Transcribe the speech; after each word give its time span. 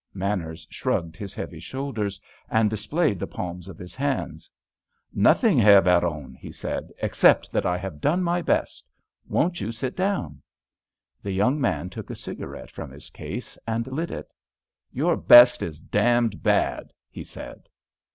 Manners 0.15 0.65
shrugged 0.71 1.15
his 1.15 1.35
heavy 1.35 1.59
shoulders, 1.59 2.19
and 2.49 2.71
displayed 2.71 3.19
the 3.19 3.27
palms 3.27 3.67
of 3.67 3.77
his 3.77 3.93
hands. 3.93 4.49
"Nothing, 5.13 5.59
Herr 5.59 5.79
Baron," 5.79 6.33
he 6.33 6.51
said, 6.51 6.91
"except 7.03 7.51
that 7.51 7.67
I 7.67 7.77
have 7.77 8.01
done 8.01 8.23
my 8.23 8.41
best. 8.41 8.89
Won't 9.27 9.61
you 9.61 9.71
sit 9.71 9.95
down?" 9.95 10.41
The 11.21 11.29
young 11.31 11.61
man 11.61 11.91
took 11.91 12.09
a 12.09 12.15
cigarette 12.15 12.71
from 12.71 12.89
his 12.89 13.11
case, 13.11 13.59
and 13.67 13.85
lit 13.85 14.09
it. 14.09 14.33
"Your 14.91 15.15
best 15.15 15.61
is 15.61 15.79
damned 15.79 16.41
bad!" 16.41 16.93
he 17.11 17.23
said. 17.23 17.69